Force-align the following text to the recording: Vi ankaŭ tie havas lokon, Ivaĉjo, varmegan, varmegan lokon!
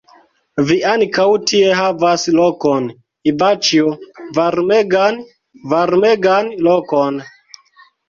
Vi 0.69 0.77
ankaŭ 0.91 1.25
tie 1.51 1.75
havas 1.81 2.23
lokon, 2.39 2.89
Ivaĉjo, 3.33 3.95
varmegan, 4.41 5.23
varmegan 5.77 6.55
lokon! 6.73 7.27